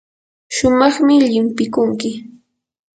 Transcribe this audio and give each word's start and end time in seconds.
shumaqmi 0.55 1.15
llimpikunki. 1.25 2.09